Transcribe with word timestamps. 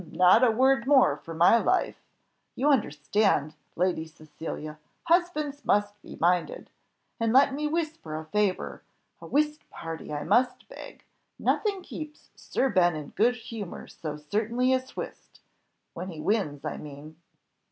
not 0.11 0.43
a 0.43 0.49
word 0.49 0.87
more 0.87 1.15
for 1.15 1.31
my 1.35 1.59
life! 1.59 2.01
You 2.55 2.69
understand, 2.69 3.53
Lady 3.75 4.07
Cecilia! 4.07 4.79
husbands 5.03 5.63
must 5.63 6.01
be 6.01 6.15
minded. 6.19 6.71
And 7.19 7.31
let 7.31 7.53
me 7.53 7.67
whisper 7.67 8.15
a 8.17 8.25
favour 8.25 8.81
a 9.21 9.27
whist 9.27 9.69
party 9.69 10.11
I 10.11 10.23
must 10.23 10.67
beg; 10.67 11.03
nothing 11.37 11.83
keeps 11.83 12.31
Sir 12.35 12.67
Ben 12.69 12.95
in 12.95 13.09
good 13.09 13.35
humour 13.35 13.85
so 13.87 14.17
certainly 14.17 14.73
as 14.73 14.95
whist 14.97 15.39
when 15.93 16.09
he 16.09 16.19
wins, 16.19 16.65
I 16.65 16.77
mean." 16.77 17.17